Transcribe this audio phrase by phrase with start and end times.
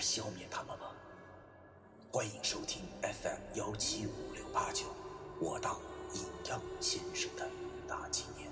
[0.00, 0.86] 消灭他们吗？
[2.12, 4.86] 欢迎收听 FM 幺七五六八九，
[5.38, 5.78] 我当
[6.12, 7.48] 阴阳先生的
[7.86, 8.50] 大纪念。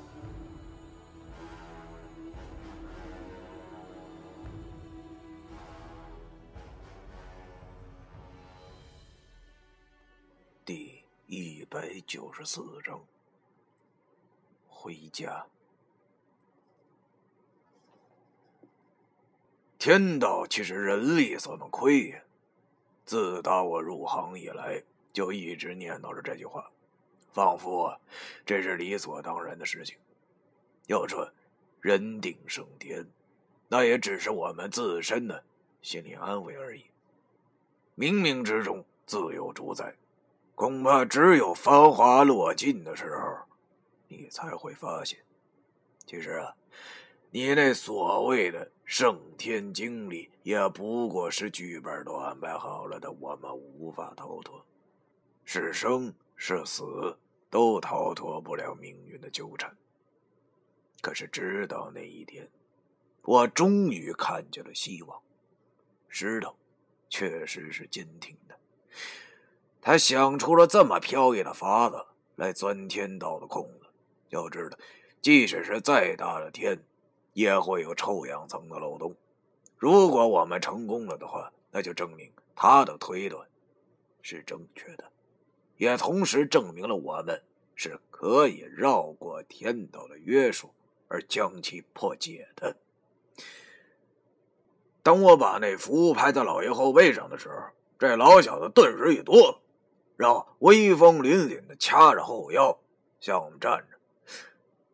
[10.65, 13.01] 第一百九十四章，
[14.69, 15.45] 回家。
[19.79, 22.23] 天道岂是人力所能窥也？
[23.05, 26.69] 自打我入行以来，就一直念叨着这句话，
[27.33, 27.97] 仿佛
[28.45, 29.97] 这是理所当然的事情。
[30.89, 31.31] 要说
[31.81, 33.07] 人定胜天，
[33.69, 35.45] 那也只是我们自身的
[35.81, 36.85] 心理安慰而已。
[37.97, 39.95] 冥冥之中自有主宰。
[40.57, 43.47] 恐怕只有繁华落尽的时候，
[44.09, 45.21] 你才会发现，
[46.05, 46.57] 其实啊，
[47.31, 54.65] 你那所谓的圣天经历，也不过是剧本都安排好了的，我们无法逃脱，
[55.45, 57.19] 是生是死，
[57.51, 59.77] 都逃脱不了命运的纠缠。
[61.03, 62.49] 可是直到那一天，
[63.23, 65.21] 我终于看见了希望，
[66.09, 66.57] 石头
[67.11, 68.59] 确实是坚挺的。
[69.83, 73.87] 他想出了这么飘逸的法子来钻天道的空子。
[74.31, 74.79] 要知道，
[75.21, 76.83] 即使是再大的天，
[77.33, 79.15] 也会有臭氧层的漏洞。
[79.77, 83.47] 如果我们成功了的话，那就证明他的推断
[84.23, 85.05] 是正确的，
[85.77, 87.43] 也同时证明了我们
[87.75, 90.71] 是可以绕过天道的约束
[91.09, 92.77] 而将其破解的。
[95.03, 97.55] 当我把那符拍在老爷后背上的时候，
[97.99, 99.59] 这老小子顿时一哆嗦。
[100.17, 102.77] 然后威风凛凛的掐着后腰
[103.21, 103.88] 向我们站着，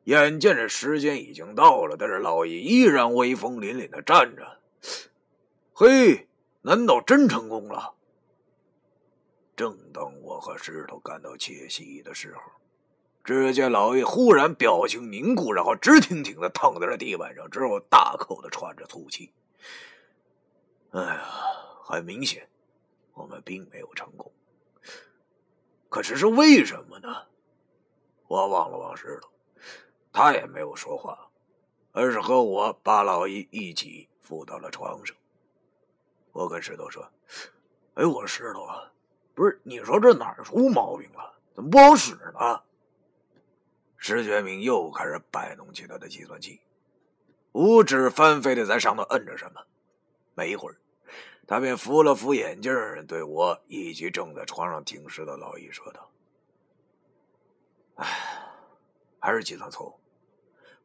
[0.04, 4.60] 眼见着时间已经到了，但是老爷依然威风凛凛的站着。
[5.72, 6.28] 嘿，
[6.62, 7.94] 难道真成功了？
[9.56, 12.40] 正当我和石头感到窃喜的时候，
[13.22, 19.32] 只见老爷忽然表情凝固，然后直挺挺的躺在了地板上，之后大口的喘着粗气。
[20.90, 21.24] 哎呀，
[21.82, 22.48] 很明显，
[23.14, 24.30] 我们并没有成功。
[25.88, 27.26] 可是是为什么呢？
[28.26, 29.28] 我望了望石头，
[30.14, 31.28] 他也没有说话，
[31.90, 35.16] 而是和我把老姨一起扶到了床上。
[36.30, 37.04] 我跟石头说
[37.94, 38.92] ：“哎，我石头啊，
[39.34, 41.34] 不是你说这哪儿出毛病了？
[41.52, 42.62] 怎么不好使呢？”
[43.98, 46.60] 石觉明又开始摆弄起他的计算器，
[47.50, 49.60] 五指翻飞的在上头摁着什么。
[50.36, 50.78] 没一会儿。
[51.46, 52.72] 他便扶了扶眼镜，
[53.06, 56.08] 对我以及正在床上听尸的老易说道
[57.96, 58.06] ：“哎，
[59.18, 60.00] 还是计算错误，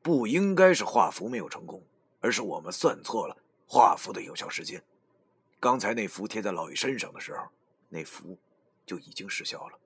[0.02, 1.84] 不应该是画符没有成功，
[2.20, 3.36] 而是我们算错了
[3.68, 4.84] 画符的有效时间。
[5.60, 7.44] 刚才那符贴在老易身上的时候，
[7.90, 8.38] 那符
[8.86, 9.78] 就已经失效了。”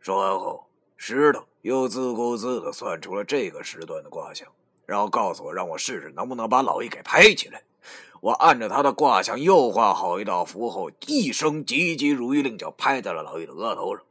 [0.00, 4.50] 说完后，石头又自顾自的算出了这个时段的卦象，
[4.86, 7.62] 然后告诉我，让我试试能不能把老易给拍起来。
[8.20, 14.04] 我按着他的卦象又画好一道符后，一声急急如律令，就拍在了老易的额头上。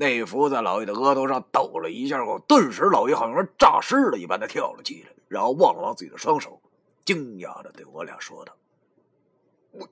[0.00, 6.62] 那符在老易的额头上抖了一下后，顿时老易好像诈尸了一般的跳了起来，然后望了望自己的双手，
[7.04, 8.56] 惊讶的对我俩说道
[9.72, 9.86] ：“我，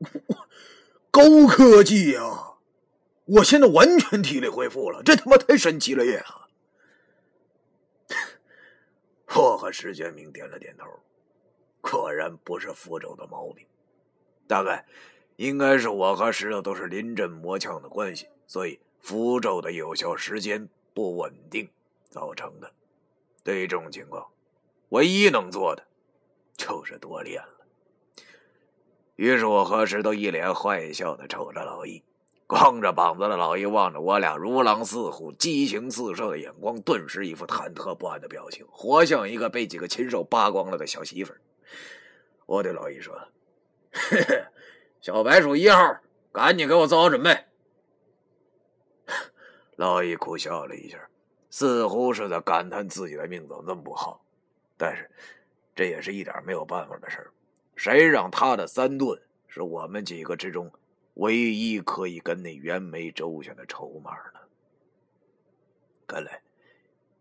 [0.00, 0.48] 我，
[1.12, 2.56] 高科技呀！
[3.24, 6.24] 我现在完全体力恢复了，这他妈太神奇了呀！”
[9.36, 10.84] 我和石觉明点了点头。
[11.80, 13.64] 果然不是符咒的毛病，
[14.48, 14.84] 大概
[15.36, 21.66] 应该是我和石头都是临阵磨枪的关系，所以符咒的有效时间不稳定
[22.10, 22.70] 造成的。
[23.42, 24.26] 对于这种情况，
[24.90, 25.82] 唯一能做的
[26.58, 27.64] 就是多练了。
[29.16, 32.02] 于是我和石头一脸坏笑的瞅着老易，
[32.46, 41.40] 光着膀子的老易望着我俩如狼似虎、激情四射的眼光，顿时一副忐忑不安的表情，活像一个被几个禽兽扒光了的小媳妇儿。
[42.44, 43.18] 我对老易说
[43.90, 44.44] ：“嘿嘿，
[45.00, 45.96] 小白鼠一号，
[46.30, 47.46] 赶紧给我做好准备。”
[49.78, 50.98] 老易苦笑了一下，
[51.50, 54.20] 似乎是在感叹自己的命怎么这么不好。
[54.76, 55.08] 但是
[55.72, 57.30] 这也是一点没有办法的事儿。
[57.76, 60.68] 谁让他的三顿是我们几个之中
[61.14, 64.40] 唯一可以跟那袁梅周旋的筹码呢？
[66.08, 66.42] 看来，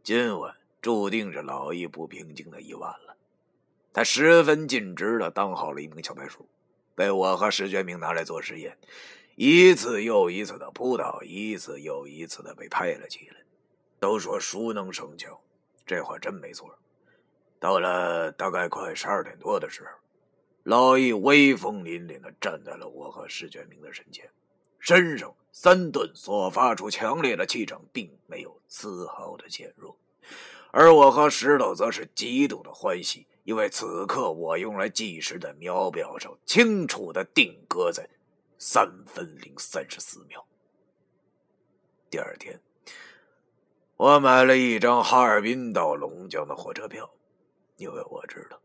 [0.01, 3.15] 今晚注定是老易不平静的一晚了。
[3.94, 6.48] 他十分尽职的当好了一名小白鼠，
[6.95, 8.75] 被我和石觉明拿来做实验，
[9.39, 13.36] 一次又一次的扑倒，一次又一次的被拍了起来。
[14.00, 15.39] 都说熟能生巧，
[15.86, 16.75] 这话真没错。
[17.60, 19.89] 到了大概快十二点多的时候，
[20.63, 24.28] 老易威风凛凛的站在了我和石觉明的身前，
[24.80, 29.95] 身上三顿所发出强烈的气场，并没有丝毫的减弱。
[30.72, 38.10] 而我和石头则是极度的欢喜，因为此刻我用来计时的秒表上清楚的定格在
[38.57, 40.45] 三分零三十四秒。
[42.09, 42.59] 第二天。
[43.98, 47.09] 我买了一张哈尔滨到龙江的火车票，
[47.77, 48.62] 因为我知道，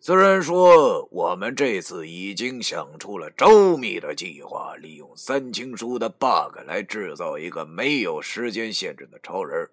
[0.00, 9.70] 虽然说我们这次已经想出了周密的计划，利用三清书的 bug 来制造一个没有时间限制的超人，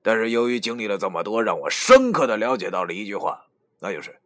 [0.00, 3.44] 但是由于经历了这么多，让我深刻的了解到了一句话，
[3.80, 4.18] 那就是：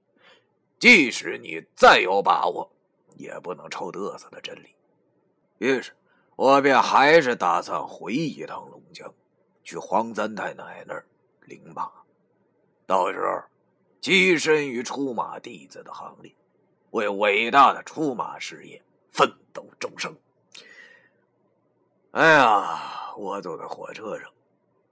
[0.78, 2.70] 即使你再有把握，
[3.16, 4.74] 也不能臭嘚瑟的真理。
[5.58, 5.92] 于是，
[6.36, 9.12] 我便还是打算回一趟龙江。
[9.62, 11.06] 去黄三太奶那儿
[11.42, 11.88] 领马，
[12.86, 13.42] 到时候
[14.00, 16.34] 跻身于出马弟子的行列，
[16.90, 20.16] 为伟大的出马事业奋斗终生。
[22.12, 24.32] 哎呀，我坐在火车上，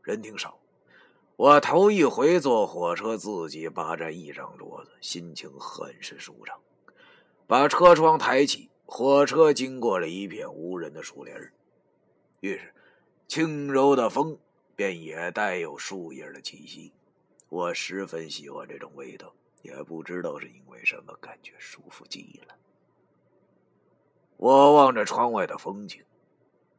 [0.02, 0.56] 人挺少。
[1.34, 6.60] 我头一回坐火车，自己霸占一张桌子，心情很是舒畅。
[7.48, 11.34] 把车窗抬起，火车经过了一片无人的树林
[12.38, 12.72] 于是
[13.26, 14.38] 轻柔的风。
[14.76, 16.92] 便也带有树叶的气息，
[17.48, 22.54] 我十分喜欢这种味道，也不知道是因为什么，感觉舒服极了。
[24.36, 26.04] 我望着窗外的风景，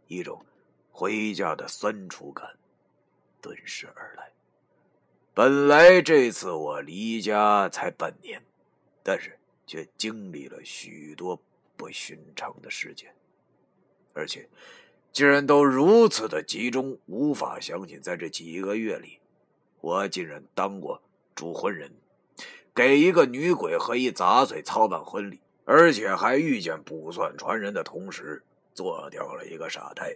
[0.07, 0.45] 一种
[0.91, 2.47] 回家的酸楚感
[3.41, 4.31] 顿时而来。
[5.33, 8.41] 本来这次我离家才半年，
[9.03, 9.38] 但是
[9.69, 11.39] 却经历了许多
[11.77, 13.13] 不寻常的事件，
[14.13, 14.49] 而且。
[15.11, 19.17] 竟然都如此的集中，无法相信，在这几个月里，
[19.81, 21.01] 我竟然当过
[21.33, 21.91] 主婚人，
[22.75, 28.43] 给一个女鬼和一杂碎操办婚礼，而且还遇见卜算传人的同时，
[28.75, 30.15] 做掉了一个傻胎。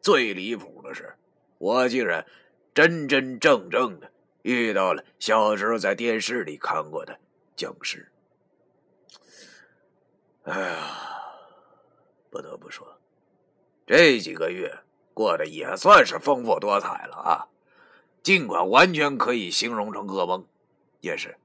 [0.00, 1.14] 最离谱的是，
[1.58, 2.26] 我竟然
[2.72, 4.10] 真真正正的
[4.40, 7.20] 遇到了小时候在电视里看过的
[7.54, 8.10] 僵尸。
[10.44, 10.76] 哎呀，
[12.30, 12.86] 不得不说。
[13.86, 14.78] 这几个月
[15.12, 17.48] 过得也算是丰富多彩了啊，
[18.22, 20.46] 尽管完全可以形容成噩梦，
[21.00, 21.36] 也是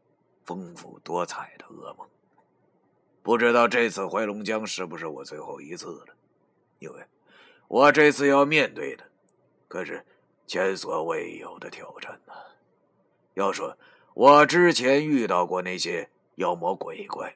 [0.46, 2.08] 丰富多彩的噩梦。
[3.22, 6.16] 不知道这次回龙江是不是我最后一次了？
[6.80, 7.06] 因为
[7.68, 9.04] 我这次要面对的
[9.68, 10.06] 可是
[10.48, 12.34] 前所未有的挑战呢。
[13.34, 13.78] 要说
[14.14, 17.36] 我之前遇到过那些妖魔鬼怪，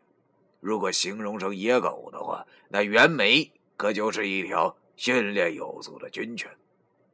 [0.63, 4.75] 如果形容成野狗的话，那袁梅可就是一条。
[4.95, 6.47] 训练有素的军犬，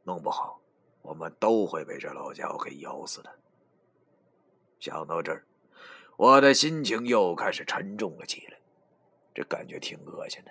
[0.04, 0.60] 弄不好
[1.00, 3.30] 我们都会被这老家伙给咬死的。
[4.78, 5.46] 想到这儿，
[6.18, 8.58] 我的心情又开始沉重了起来，
[9.34, 10.50] 这感觉挺恶心的。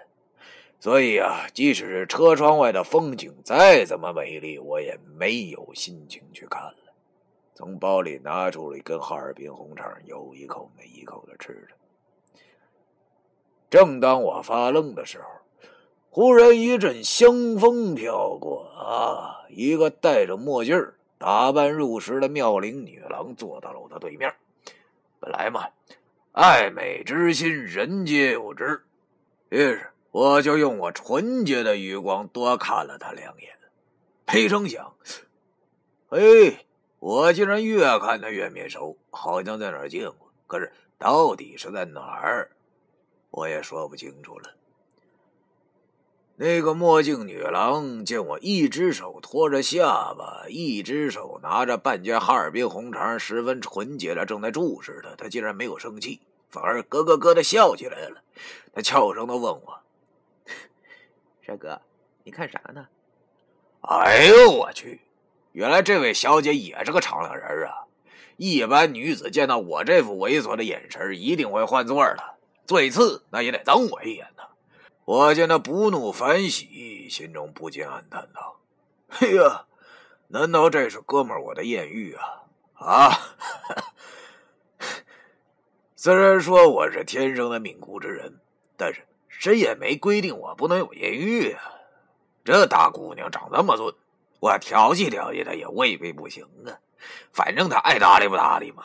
[0.80, 6.76] 所以啊，即使车窗外的风景再怎么美丽，我也没有心情去看了。
[7.54, 11.76] 从包里拿出了一根哈尔滨红肠，有一口没一口的吃着。
[13.70, 15.26] 正当我发愣的时候，
[16.10, 19.46] 忽然一阵香风飘过啊！
[19.50, 24.34] 一个戴着墨镜打扮入时的妙龄女郎坐到了我的对面。
[25.20, 25.68] 本来嘛，
[26.32, 28.82] 爱美之心人皆有之，
[29.50, 33.50] 于是我就用我纯洁的余光多看了她两眼。
[34.32, 34.94] 没成想，
[36.10, 36.20] 哎，
[37.00, 40.32] 我竟然越看她越面熟，好像在哪儿见过。
[40.48, 42.52] 可是到底是在哪儿，
[43.30, 44.52] 我也说不清楚了。
[46.36, 58.22] 那个墨镜女郎见我一只手托着下巴，一只手拿着半截哈尔滨红肠，十分纯洁的正在注视她，她竟然没有生气，反而咯咯咯的笑起来了。
[58.74, 59.80] 她悄声的问我
[61.46, 61.82] ：“帅哥，
[62.24, 62.88] 你看啥呢？”
[63.82, 65.02] 哎呦我去！
[65.52, 67.84] 原来这位小姐也是个敞亮人啊！
[68.38, 72.36] 一般女子见到我这副猥琐的眼神，一定会换座的，
[72.70, 74.44] 最次那也得瞪我一眼呢。
[75.04, 78.60] 我见他不怒反喜，心中不禁暗叹道
[79.10, 79.66] ：“嘿呀，
[80.28, 82.44] 难道这是哥们儿我的艳遇啊？
[82.76, 83.20] 啊！”
[85.98, 88.40] 虽然说我是天生的命苦之人，
[88.78, 91.64] 但是谁也没规定我不能有艳遇啊。
[92.46, 93.96] 这大姑娘长这么俊，
[94.42, 96.78] 我调戏调戏她也未必不行啊。
[97.34, 98.84] 反正她爱搭理不搭理嘛。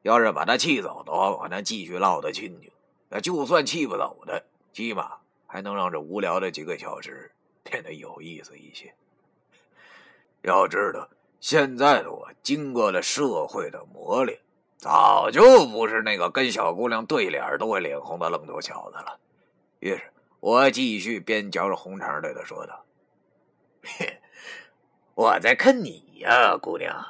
[0.00, 2.71] 要是把她气走的话，我能继续唠得进去。
[3.14, 4.42] 那就算气不走的，
[4.72, 7.30] 起码还能让这无聊的几个小时
[7.62, 8.94] 变得有意思一些。
[10.40, 14.40] 要知道，现在的我经过了社会的磨练，
[14.78, 19.20] 早就不是那个跟小姑娘对脸都会脸红的愣头小子了。
[19.80, 22.82] 于是我继续边嚼着红肠对她说道
[25.14, 27.04] ：“我在看你呀，姑娘，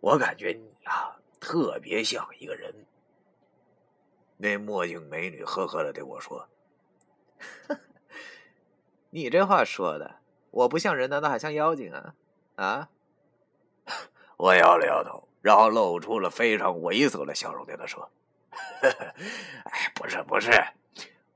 [0.00, 2.74] 我感觉你呀特别像一个人。”
[4.44, 6.46] 那墨镜美女呵呵的对我说
[9.08, 10.16] ：“你这话说的，
[10.50, 12.14] 我不像人，难道还像妖精啊？”
[12.56, 12.90] 啊！
[14.36, 18.10] 我摇了摇头，然后露出了非常猥琐的笑容，对他说
[19.64, 20.50] ：“哎，不是不是，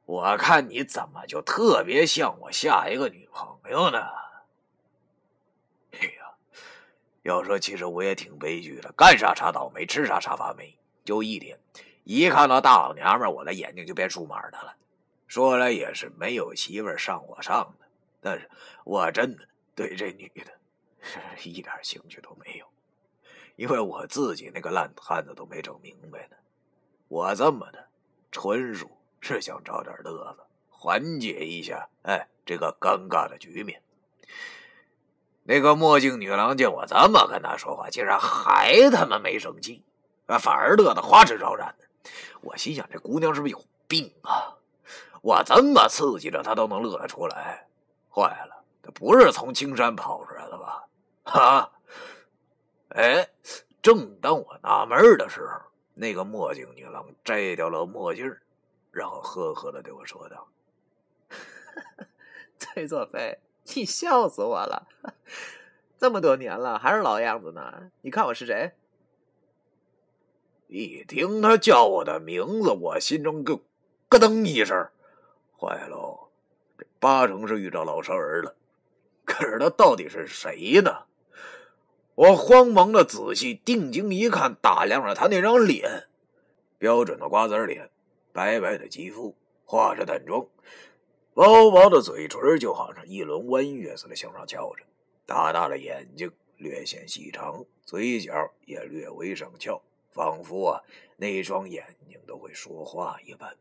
[0.04, 4.00] 我看你怎么就特别像我下一个女朋友呢？”
[5.98, 6.34] 哎呀，
[7.22, 11.58] 要说其实我也挺悲剧的，干啥啥倒霉，吃啥啥发霉，就一点，
[12.10, 14.74] 一看到大老娘们，我的眼睛就变数码的了。
[15.26, 17.86] 说来也是没有媳妇上我上的，
[18.22, 18.48] 但是
[18.84, 20.52] 我真的对这女的。
[21.44, 22.66] 一点兴趣都没有，
[23.56, 26.36] 因为我自己那个烂摊子都没整明白呢。
[27.08, 27.88] 我这么的，
[28.32, 33.82] 纯属是想找点乐子，缓解一下哎这个尴尬的局面。
[35.42, 39.84] 那个墨镜女郎见我这么跟她说话，竟然还他妈没生气，
[40.24, 41.84] 啊，反而乐得花枝招展的。
[42.40, 44.56] 我心想，这姑娘是不是有病啊？
[45.20, 47.66] 我这么刺激着她都能乐得出来，
[48.08, 50.88] 坏了，她不是从青山跑出来的吧？
[51.24, 51.70] 啊！
[52.90, 53.28] 哎，
[53.82, 58.34] 正当我纳闷的时候，那个墨镜女郎摘掉了墨镜，
[58.90, 60.48] 然后呵呵的对我说道：
[62.58, 63.38] “崔作飞，
[63.74, 64.86] 你笑死我了！
[65.98, 67.90] 这么多年了，还是老样子呢。
[68.00, 68.72] 你看我是谁？”
[70.68, 73.56] 一听他叫我的名字，我心中就
[74.08, 74.88] 咯噔一声，
[75.58, 76.28] 坏喽！
[76.76, 78.54] 这八成是遇到老熟人了。
[79.24, 81.04] 可是他到底是谁呢？
[82.14, 86.08] 我慌忙的仔细定睛一看，打量着他那张脸，
[86.76, 87.90] 标准的瓜子脸，
[88.32, 89.34] 白白的肌肤，
[89.64, 90.46] 化着淡妆，
[91.32, 94.82] 薄薄的嘴唇就好像一轮弯月似的向上翘着，
[95.24, 100.82] 大大的眼睛略显细长，嘴角也略微上翘，仿佛啊
[101.16, 103.56] 那双眼睛都会说话一般。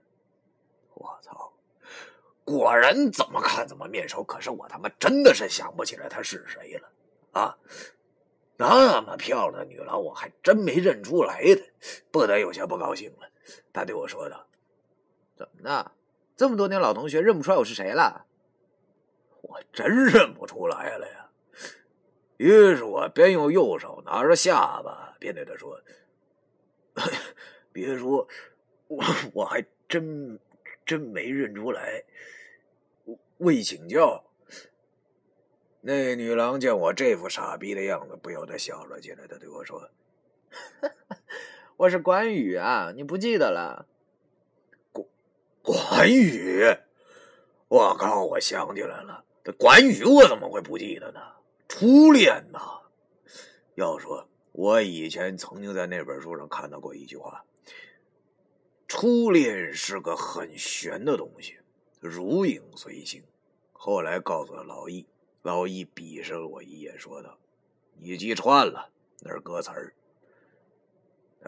[0.94, 1.54] 我操！
[2.44, 6.90] 果然怎么看怎么面熟，可是我他妈真的是想不起来他是谁了
[7.34, 7.58] 啊！
[8.56, 11.62] 那么漂亮的女郎，我还真没认出来的，
[12.10, 13.30] 不得有些不高兴了。
[13.74, 14.48] 他对我说道
[15.36, 15.92] ：“怎么呢？
[16.36, 18.26] 这么多年老同学，认不出来我是谁了？”
[19.44, 21.30] 我真认不出来了呀。
[22.38, 25.80] 于是我边用右手拿着下巴，边对他说
[27.72, 28.28] ：“别说，
[28.88, 30.40] 我我还真
[30.86, 32.04] 真没认出来。
[33.38, 34.24] 未请教。”
[35.82, 39.28] 那女郎见我这副傻逼的样子，不由得笑了起来。
[39.28, 39.90] 她对我说
[41.78, 43.88] ：“我是关羽啊，你不记得了？”
[44.92, 45.06] 关
[45.62, 46.64] 关羽，
[47.68, 48.26] 我靠！
[48.26, 51.22] 我想起来了，这关羽我怎么会不记得呢？
[51.70, 52.60] 初恋呐！
[53.76, 54.28] 要说
[54.58, 57.46] 我以前曾经在那本书上看到过一句话
[58.90, 61.60] ：“初恋是个很玄的东西，
[62.00, 63.24] 如影随形。”
[63.72, 65.06] 后来告诉了老易。
[65.44, 67.38] 老易鄙视了我一眼，说道
[68.02, 69.94] ：“你记串了，那是歌词儿。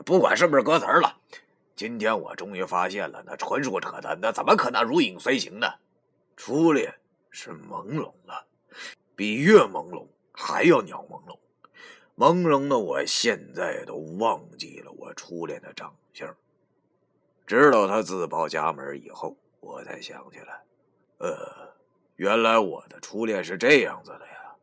[0.06, 1.20] 不管是不是歌词儿了，
[1.76, 5.68] 今天我终于发现了，那纯属扯淡，那怎么可能如影随形呢？
[6.38, 6.94] 初恋
[7.32, 8.46] 是朦胧的，
[9.16, 11.40] 比月朦胧还要鸟朦胧。
[12.20, 16.36] 朦胧的我现在都忘记了我初恋的长相。
[17.48, 20.64] 直到他自报家门以后，我才想起来，
[21.20, 21.70] 呃。”
[22.20, 24.54] 原来我的初恋是这样子的呀！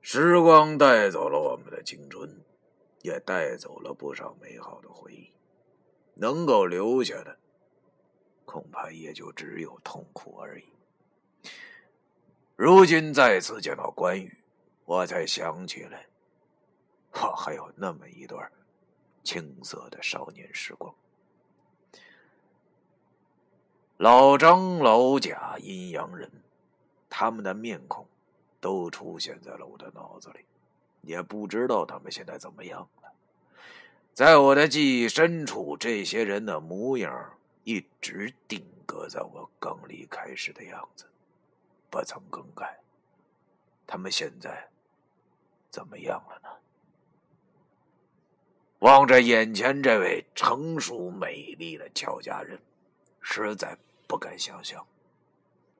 [0.00, 2.42] 时光带走了我们的青春，
[3.02, 5.30] 也带走了不少美好的回忆，
[6.14, 7.36] 能够留下的，
[8.46, 10.64] 恐怕也就只有痛苦而已。
[12.56, 14.41] 如今再次见到关羽，
[14.84, 16.06] 我才想起来，
[17.12, 18.50] 我还有那么一段
[19.22, 20.94] 青涩的少年时光。
[23.96, 26.30] 老张、老贾、阴阳人，
[27.08, 28.06] 他们的面孔
[28.60, 30.44] 都出现在了我的脑子里，
[31.02, 33.12] 也不知道他们现在怎么样了。
[34.12, 41.06] 在我的记忆深处，这些人的模样一直定格在我刚离开时的样子，
[41.88, 42.80] 不曾更改。
[43.86, 44.68] 他们现在
[45.72, 46.50] 怎么样了呢？
[48.80, 52.60] 望着眼前这位成熟美丽的俏佳人，
[53.22, 54.86] 实在不敢想象，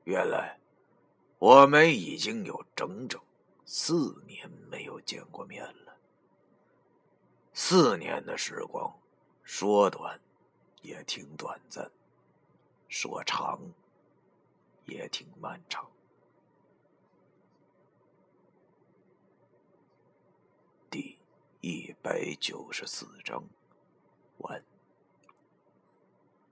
[0.05, 0.59] 原来
[1.39, 3.21] 我们已经有整整
[3.67, 5.95] 四年没有见过面了。
[7.53, 8.99] 四年的时光，
[9.43, 10.19] 说短
[10.81, 11.91] 也挺短暂，
[12.89, 13.61] 说长
[14.87, 15.87] 也挺漫长。
[20.89, 21.19] 第
[21.65, 23.41] 一百九十四章
[24.39, 24.61] 完。